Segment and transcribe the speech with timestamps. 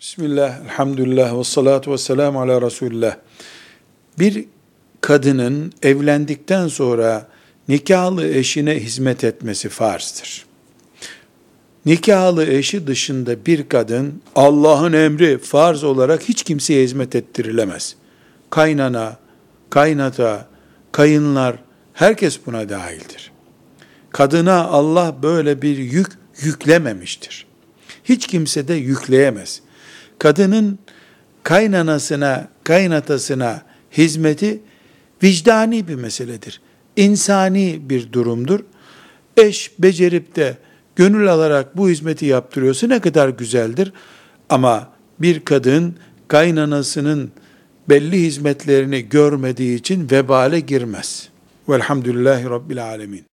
[0.00, 3.16] Bismillah, elhamdülillah ve salatu ve selamu ala Resulullah.
[4.18, 4.44] Bir
[5.00, 7.28] kadının evlendikten sonra
[7.68, 10.46] nikahlı eşine hizmet etmesi farzdır.
[11.86, 17.96] Nikahlı eşi dışında bir kadın Allah'ın emri farz olarak hiç kimseye hizmet ettirilemez.
[18.50, 19.16] Kaynana,
[19.70, 20.48] kaynata,
[20.92, 21.56] kayınlar
[21.92, 23.32] herkes buna dahildir.
[24.10, 26.08] Kadına Allah böyle bir yük
[26.40, 27.46] yüklememiştir.
[28.04, 29.62] Hiç kimse de yükleyemez
[30.20, 30.78] kadının
[31.42, 34.60] kaynanasına, kaynatasına hizmeti
[35.22, 36.60] vicdani bir meseledir.
[36.96, 38.60] İnsani bir durumdur.
[39.36, 40.56] Eş becerip de
[40.96, 43.92] gönül alarak bu hizmeti yaptırıyorsa ne kadar güzeldir.
[44.48, 44.88] Ama
[45.18, 45.96] bir kadın
[46.28, 47.30] kaynanasının
[47.88, 51.28] belli hizmetlerini görmediği için vebale girmez.
[51.68, 53.29] Velhamdülillahi Rabbil Alemin.